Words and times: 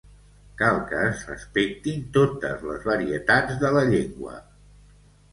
Cal 0.59 0.77
que 0.91 1.01
es 1.09 1.19
respectin 1.31 2.07
totes 2.15 2.63
les 2.69 2.87
varietats 2.91 3.59
de 3.65 3.71
la 3.77 3.83
llengua. 3.91 4.33